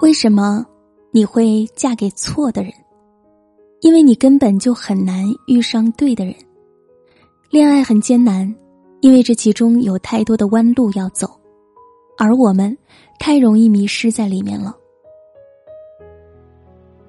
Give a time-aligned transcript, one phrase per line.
[0.00, 0.64] 为什么
[1.10, 2.70] 你会嫁给错的人？
[3.80, 6.34] 因为你根本就很难遇上对的人。
[7.50, 8.54] 恋爱很艰难，
[9.00, 11.28] 因为这其中有太多的弯路要走，
[12.18, 12.76] 而我们
[13.18, 14.76] 太容易迷失在里面了。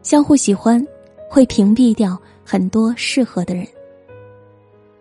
[0.02, 0.86] 相互喜欢，
[1.30, 3.68] 会屏蔽掉很多适合的人。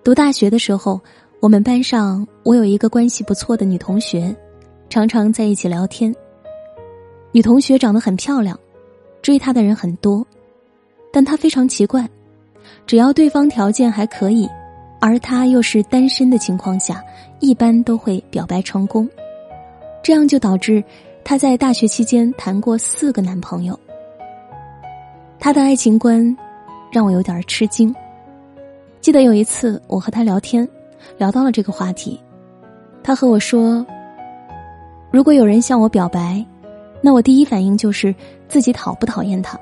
[0.03, 1.01] 读大学的时候，
[1.39, 4.35] 我们班上我有一个关系不错的女同学，
[4.89, 6.13] 常常在一起聊天。
[7.37, 8.59] 女同学长得很漂亮，
[9.21, 10.27] 追她的人很多，
[11.13, 12.09] 但她非常奇怪，
[12.87, 14.49] 只要对方条件还可以，
[15.03, 17.05] 而她又是单身的情况下，
[17.39, 19.07] 一般都会表白成功。
[20.03, 20.83] 这样就导致
[21.23, 23.79] 她在大学期间谈过四个男朋友。
[25.39, 26.35] 她的爱情观
[26.91, 27.95] 让我有点吃惊。
[29.03, 30.67] 记得有一次我和她聊天，
[31.19, 32.19] 聊到了这个话题，
[33.03, 33.85] 她和我说
[35.13, 36.43] ：“如果有人向我表白。”
[37.03, 38.15] 那我第一反应就是
[38.49, 39.59] 自己讨不讨厌他，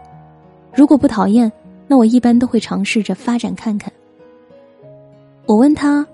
[0.74, 1.50] 如果不讨厌，
[1.86, 3.92] 那我一般都会尝试着发展看看。
[5.46, 6.06] 我问他：“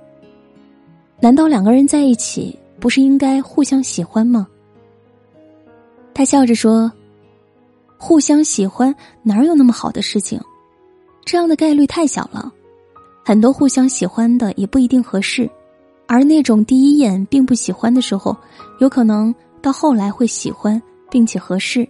[1.20, 4.46] 难道两个人在一起不是应该互相喜欢吗？”
[6.12, 6.90] 他笑着说
[7.96, 10.40] ：“互相喜欢哪有那么好的事情？
[11.24, 12.52] 这样的概率太小了，
[13.24, 15.48] 很多互相喜欢的也不一定合适，
[16.08, 18.36] 而那种第一眼并不喜欢的时候，
[18.80, 21.86] 有可能到后来会喜欢。”并且合适，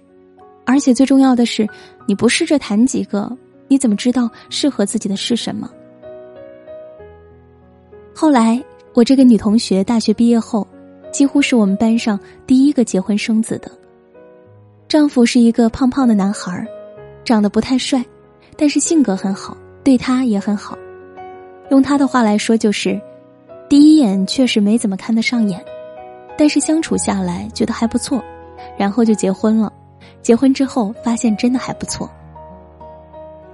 [0.64, 1.68] 而且最重要的是，
[2.06, 3.30] 你不试着谈几个，
[3.68, 5.70] 你怎么知道适合自己的是什么？
[8.14, 8.62] 后来，
[8.94, 10.66] 我这个女同学大学毕业后，
[11.12, 13.70] 几乎是我们班上第一个结婚生子的。
[14.88, 16.66] 丈夫是一个胖胖的男孩，
[17.24, 18.04] 长得不太帅，
[18.56, 20.76] 但是性格很好，对她也很好。
[21.70, 23.00] 用他的话来说，就是
[23.68, 25.64] 第一眼确实没怎么看得上眼，
[26.36, 28.20] 但是相处下来觉得还不错。
[28.76, 29.72] 然后就结婚了，
[30.22, 32.10] 结婚之后发现真的还不错。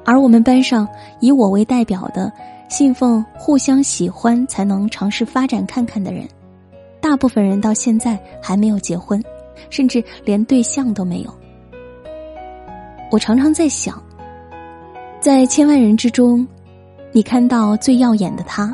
[0.04, 0.86] 而我们班上
[1.20, 2.32] 以我为代表的
[2.68, 6.26] 信奉互相喜欢才能尝试发展看看的人，
[7.00, 9.22] 大部分人到现在还没有结婚，
[9.68, 11.34] 甚至连对象都没有。
[13.10, 14.00] 我常常在想，
[15.20, 16.46] 在千万人之中，
[17.12, 18.72] 你看到最耀眼的他，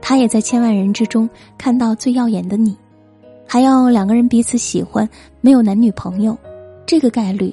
[0.00, 2.76] 他也在千万人之中看到最耀眼的你。
[3.52, 5.06] 还要两个人彼此喜欢，
[5.42, 6.34] 没有男女朋友，
[6.86, 7.52] 这个概率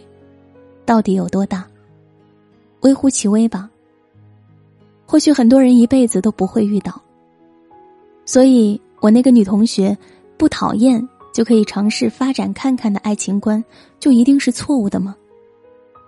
[0.86, 1.68] 到底有多大？
[2.84, 3.70] 微乎其微吧。
[5.06, 7.02] 或许很多人一辈子都不会遇到。
[8.24, 9.98] 所以我那个女同学
[10.38, 13.62] 不讨厌就可以尝试发展看看的爱情观，
[14.00, 15.14] 就一定是错误的吗？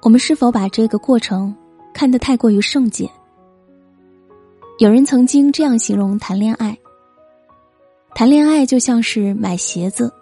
[0.03, 1.53] 我们是否把这个过程
[1.93, 3.09] 看得太过于圣洁？
[4.79, 6.77] 有人曾经这样形容谈恋爱。
[8.21, 10.13] 谈恋爱就像是买鞋子，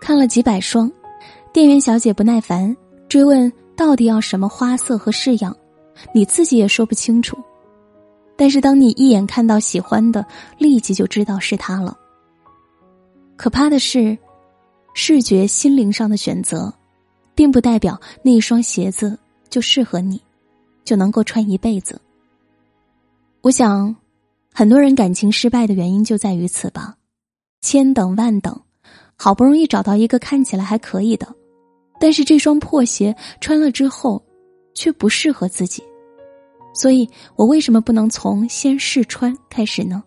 [0.00, 0.90] 看了几百双，
[1.52, 2.76] 店员小姐不耐烦
[3.08, 5.56] 追问到底要什么花色和式样，
[6.12, 7.38] 你自己也说不清楚。
[8.36, 10.26] 但是当你一眼看到喜欢的，
[10.58, 11.96] 立即就知道是他了。
[13.36, 14.18] 可怕的是，
[14.92, 16.74] 视觉心灵上的选择，
[17.36, 19.16] 并不代表那一双鞋子
[19.48, 20.20] 就适合你，
[20.84, 22.00] 就能够穿一辈子。
[23.42, 23.94] 我想，
[24.52, 26.96] 很多人感情失败的原因就在于此吧。
[27.60, 28.58] 千等万等，
[29.16, 31.26] 好不容易找到一个看起来还可以的，
[32.00, 34.22] 但是这双破鞋穿了之后，
[34.74, 35.82] 却不适合自己。
[36.72, 40.02] 所以我为什么不能从先试穿开始呢？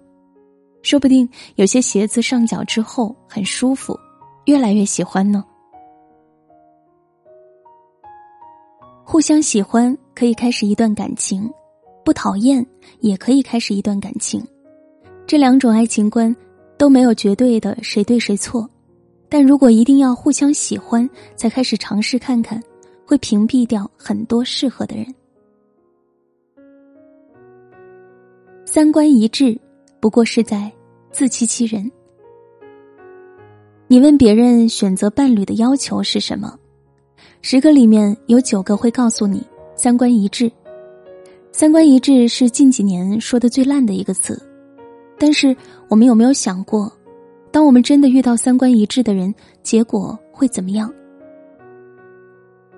[0.82, 4.00] 说不定有些鞋子上脚之后很舒服，
[4.46, 5.44] 越来越喜欢呢。
[9.04, 11.52] 互相喜欢可以开始一段感情，
[12.06, 12.66] 不讨厌
[13.02, 14.42] 也可以开始一段感情，
[15.28, 16.34] 这两种爱情观。
[16.82, 18.68] 都没有绝对的谁对谁错，
[19.30, 22.60] 但如果一定要互相喜欢才开始尝试看看，
[23.06, 25.06] 会屏蔽掉很多适合的人。
[28.66, 29.56] 三观一致，
[30.00, 30.72] 不过是在
[31.12, 31.88] 自欺欺人。
[33.86, 36.58] 你问别人选择伴侣的要求是什么，
[37.44, 39.46] 十个里面有九个会告诉你
[39.76, 40.52] 三观一致。
[41.52, 44.51] 三观一致是近几年说的最烂的一个词。
[45.22, 45.56] 但是，
[45.88, 46.92] 我们有没有想过，
[47.52, 49.32] 当我们真的遇到三观一致的人，
[49.62, 50.92] 结果会怎么样？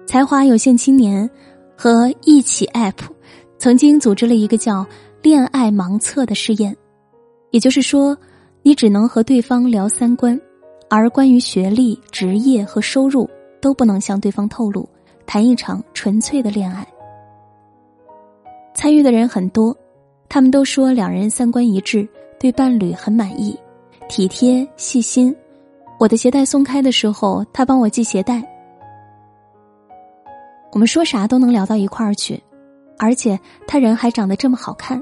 [0.05, 1.27] 才华有限青年
[1.73, 2.97] 和一起 App
[3.57, 4.85] 曾经组织了一个叫
[5.23, 6.75] “恋爱盲测”的试验，
[7.51, 8.17] 也就是说，
[8.61, 10.37] 你只能和对方聊三观，
[10.89, 13.25] 而关于学历、职业和收入
[13.61, 14.85] 都不能向对方透露，
[15.25, 16.85] 谈一场纯粹的恋爱。
[18.75, 19.73] 参与的人很多，
[20.27, 22.05] 他们都说两人三观一致。
[22.43, 23.57] 对伴侣很满意，
[24.09, 25.33] 体贴细心。
[25.97, 28.43] 我的鞋带松开的时候，他帮我系鞋带。
[30.73, 32.37] 我们说啥都能聊到一块儿去，
[32.99, 35.01] 而且他人还长得这么好看，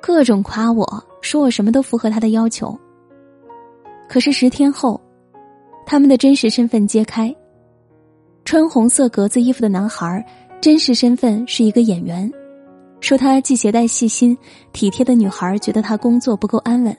[0.00, 2.74] 各种夸我说我什么都符合他的要求。
[4.08, 4.98] 可是十天后，
[5.84, 7.36] 他们的真实身份揭开，
[8.46, 10.24] 穿红色格子衣服的男孩
[10.62, 12.32] 真实身份是一个演员，
[13.00, 14.36] 说他系鞋带细心
[14.72, 16.96] 体贴的女孩觉得他工作不够安稳，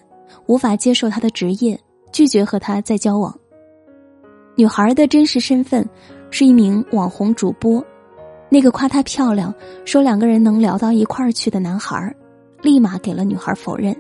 [0.48, 1.80] 无法接受他的职业，
[2.12, 3.34] 拒绝和他再交往。
[4.56, 5.88] 女孩的真实身份。
[6.34, 7.84] 是一名网红主播，
[8.48, 9.54] 那个夸她漂亮、
[9.84, 12.16] 说两个人能聊到一块儿去的男孩，
[12.62, 13.94] 立马给了女孩否认。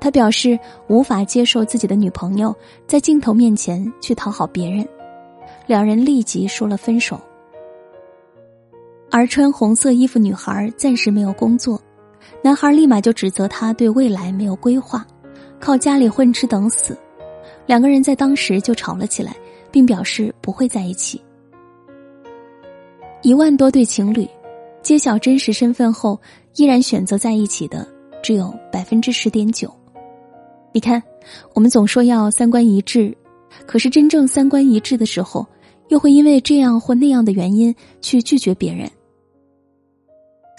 [0.00, 0.58] 他表示
[0.88, 2.52] 无法接受自己的女朋友
[2.88, 4.84] 在镜头面前去讨好别人，
[5.68, 7.20] 两人立即说了分手。
[9.10, 11.80] 而穿红色衣服女孩暂时没有工作，
[12.42, 15.04] 男孩立马就指责她对未来没有规划，
[15.58, 16.96] 靠家里混吃等死。
[17.66, 19.34] 两个人在当时就吵了起来，
[19.70, 21.20] 并表示不会在一起。
[23.22, 24.28] 一万多对情侣，
[24.82, 26.18] 揭晓真实身份后，
[26.56, 27.86] 依然选择在一起的
[28.22, 29.72] 只有百分之十点九。
[30.72, 31.02] 你看，
[31.52, 33.12] 我们总说要三观一致，
[33.66, 35.44] 可是真正三观一致的时候，
[35.88, 38.88] 又会因为这样或那样的原因去拒绝别人。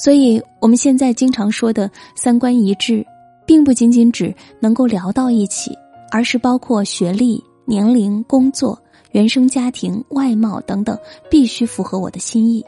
[0.04, 3.06] 所以，我们现在经常说的三观一致，
[3.46, 5.78] 并不仅仅指能够聊到一起，
[6.10, 8.82] 而是包括学历、年龄、工作。
[9.12, 10.98] 原生家庭、外貌等等，
[11.30, 12.66] 必须符合我的心意。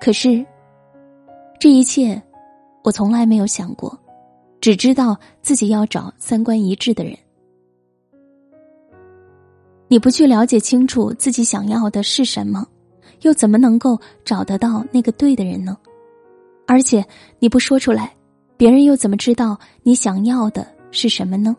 [0.00, 0.46] 可是，
[1.58, 2.22] 这一切，
[2.84, 3.98] 我从来没有想过，
[4.60, 7.18] 只知道自己要找三观一致的人。
[9.88, 12.64] 你不去了解清楚自己想要的是什么，
[13.22, 15.76] 又怎么能够找得到那个对的人呢？
[16.66, 17.04] 而且
[17.38, 18.14] 你不说出来，
[18.56, 21.56] 别人又怎么知道你想要的是什么呢？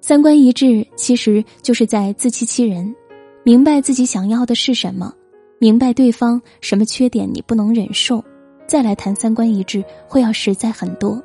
[0.00, 2.94] 三观一致，其实就是在自欺欺人。
[3.42, 5.12] 明白自己想要的是什么，
[5.58, 8.24] 明白对方什么缺点你不能忍受，
[8.66, 11.22] 再来谈三观一致，会要实在很多。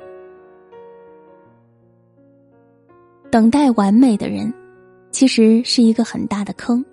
[3.30, 4.52] 等待完美的人，
[5.10, 6.84] 其实是一个很大的坑。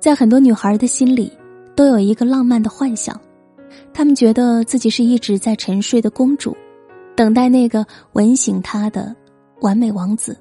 [0.00, 1.30] 在很多女孩的心里，
[1.76, 3.20] 都有一个浪漫的幻想，
[3.92, 6.56] 她们觉得自己是一直在沉睡的公主，
[7.14, 9.14] 等待那个吻醒她的。
[9.60, 10.34] 完美王子，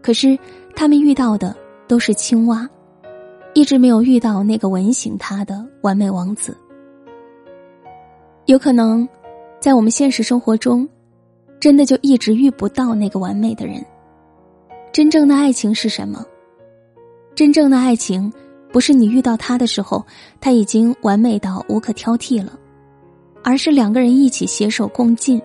[0.00, 0.38] 可是
[0.76, 1.52] 他们遇到的
[1.88, 2.64] 都是青蛙，
[3.54, 6.56] 一直没有遇到那个吻醒他的完美王子。
[8.46, 9.08] 有可能，
[9.58, 10.88] 在我们现实生活中，
[11.58, 13.84] 真的就一直遇不到那个完美的人。
[14.92, 16.24] 真正的爱情是什么？
[17.34, 18.32] 真正的爱情，
[18.74, 20.04] 不是你遇到他的时候
[20.40, 22.58] 他已经完美到无可挑剔了，
[23.44, 25.40] 而是两个人一起携手共进，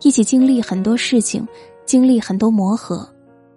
[0.00, 1.46] 一起经历很多事情。
[1.84, 3.06] 经历很多磨合，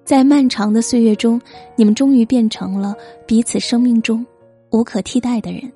[0.04, 1.40] 在漫长的岁月中，
[1.78, 2.94] 你们终于变成了
[3.26, 4.26] 彼此生命中
[4.72, 5.72] 无可替代的人。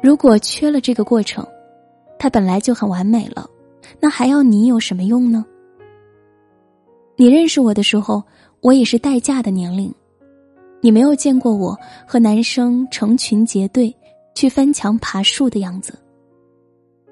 [0.00, 1.44] 如果缺了这个过程，
[2.16, 3.50] 他本来就很完美了，
[3.98, 5.44] 那还要你有什么用呢？
[7.16, 8.22] 你认识我的时候，
[8.60, 9.92] 我也是待嫁的年龄，
[10.84, 13.94] 你没有见过我和男生成群结队
[14.34, 15.96] 去翻墙爬树的样子。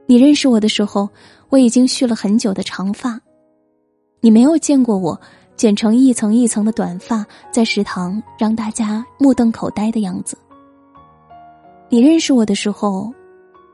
[0.07, 1.09] 你认识我的时候，
[1.51, 3.19] 我已经蓄了很久的长发。
[4.21, 5.19] 你没有见过我
[5.55, 10.37] 剪成一层一层的短发，在食堂让大家目瞪口呆的样子。
[11.89, 13.13] 你认识我的时候，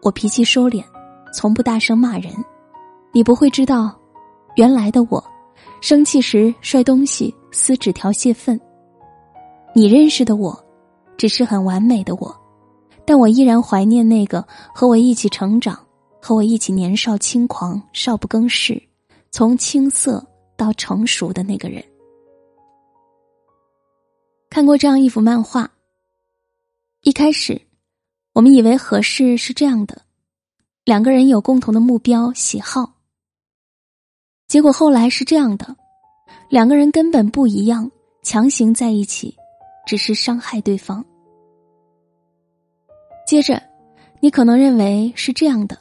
[0.02, 0.84] 我脾气收敛，
[1.32, 2.34] 从不大声骂人。
[3.12, 3.98] 你不会知道，
[4.56, 5.24] 原来的我，
[5.80, 8.60] 生气时摔东西、撕纸条泄愤。
[9.76, 10.58] 你认识的我，
[11.18, 12.34] 只是很完美的我，
[13.04, 14.42] 但我依然怀念那个
[14.74, 15.78] 和我一起成长、
[16.18, 18.82] 和我一起年少轻狂、少不更事，
[19.30, 20.26] 从青涩。
[20.56, 21.84] 到成熟的那个人，
[24.48, 25.70] 看过这样一幅漫画。
[27.02, 27.60] 一开始，
[28.32, 30.00] 我们以为合适是这样的：
[30.82, 32.90] 两个人有共同的目标、喜好。
[34.48, 35.76] 结果后来是这样的：
[36.48, 37.90] 两个人根本不一样，
[38.22, 39.36] 强行在一起，
[39.86, 41.02] 只是伤害对方。
[43.26, 43.62] 接着，
[44.20, 45.78] 你可能认为是这样的：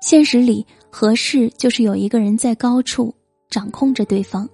[0.00, 3.14] 现实里合适就是有一个人在高处。
[3.48, 4.46] 掌控着对方，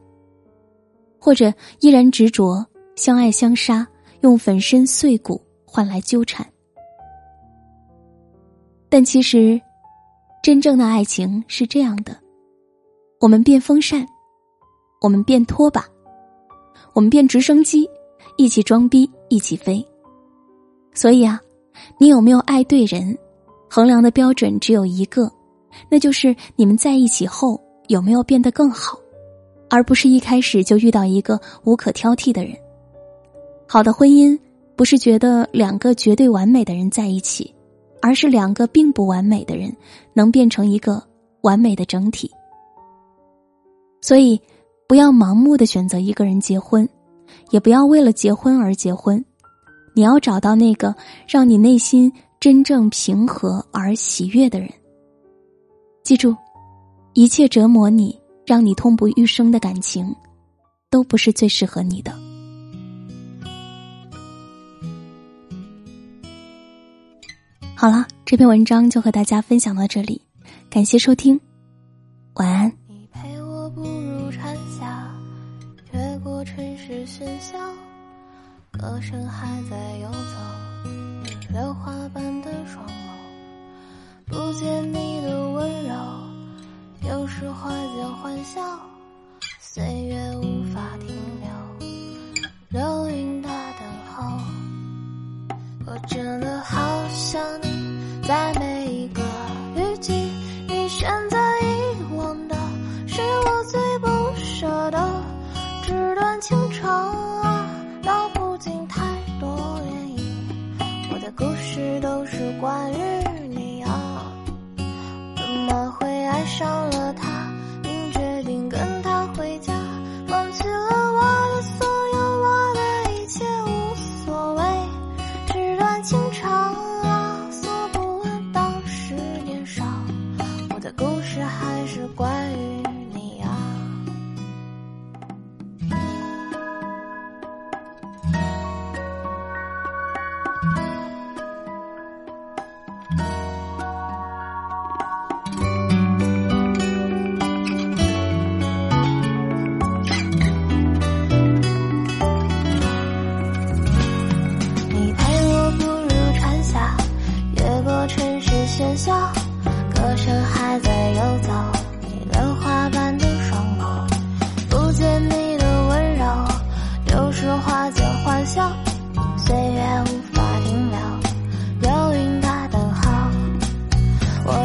[1.19, 2.64] 或者依然执着
[2.95, 3.88] 相爱相杀，
[4.21, 6.47] 用粉身碎骨换来纠缠。
[8.91, 9.59] 但其实，
[10.43, 12.14] 真正的爱情是这样的：
[13.19, 14.07] 我们变风扇，
[15.00, 15.88] 我们变拖把，
[16.93, 17.88] 我们变直升机，
[18.37, 19.85] 一起装逼，一起飞。
[20.95, 21.41] 所以啊，
[21.99, 23.17] 你有没有爱对人？
[23.69, 25.31] 衡量的标准只有一个，
[25.89, 27.61] 那就是你们在一起后。
[27.89, 28.97] 有没有变得更好，
[29.69, 32.57] 而不是一开始就遇到一个无可挑剔的人？
[33.67, 34.39] 好的婚姻
[34.77, 37.53] 不是觉得两个绝对完美的人在一起，
[38.01, 39.77] 而是两个并不完美的人
[40.15, 41.03] 能变成一个
[41.43, 42.31] 完美的整体。
[44.01, 44.41] 所以，
[44.87, 46.89] 不要盲目的选择一个人结婚，
[47.52, 49.25] 也不要为了结婚而结婚。
[49.94, 50.92] 你要找到那个
[51.28, 54.68] 让你内心真正平和而喜悦的人。
[56.02, 56.35] 记住，
[57.12, 60.12] 一切折磨你、让你痛不欲生的感情，
[60.90, 62.12] 都不是最适合你的。
[67.76, 70.23] 好了，这篇文章就和大家分享到这里，
[70.71, 71.38] 感谢收听，
[72.35, 72.82] 晚安。
[76.93, 77.59] 是喧嚣，
[78.71, 80.37] 歌声还在游走，
[81.51, 82.93] 榴花般的双眸，
[84.27, 85.95] 不见你的温柔，
[87.09, 88.61] 有时花间欢笑，
[89.59, 91.09] 岁月无法停
[91.41, 94.23] 留，流云大等候，
[95.87, 97.73] 我真的好想你。
[98.23, 98.53] 在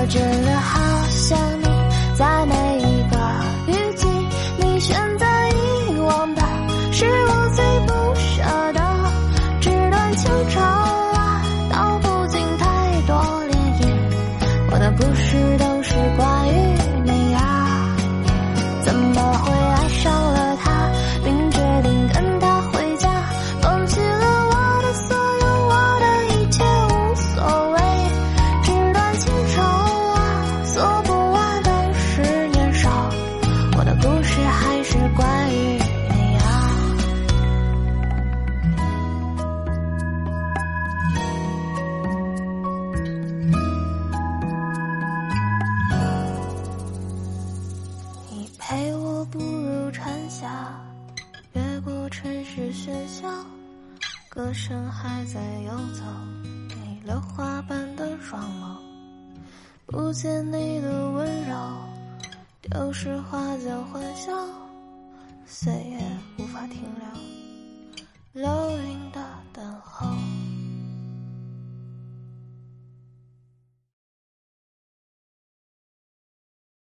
[0.10, 1.57] 真的好想
[52.20, 53.30] 城市喧嚣
[54.28, 56.04] 歌声还在游走，
[56.70, 58.76] 你榴花般的双眸，
[59.86, 61.56] 不见你的温柔，
[62.64, 64.34] 丢失花间欢笑，
[65.46, 66.00] 岁月
[66.40, 66.82] 无法停
[68.34, 70.08] 留，流云的等候。